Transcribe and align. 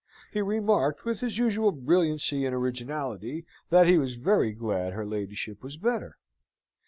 He 0.31 0.41
remarked, 0.41 1.05
with 1.05 1.19
his 1.19 1.37
usual 1.37 1.71
brilliancy 1.71 2.43
and 2.43 2.55
originality, 2.55 3.45
that 3.69 3.85
he 3.85 3.99
was 3.99 4.15
very 4.15 4.51
glad 4.51 4.93
her 4.93 5.05
ladyship 5.05 5.61
was 5.61 5.77
better. 5.77 6.17